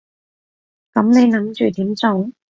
[0.93, 2.31] 噉你諗住點做？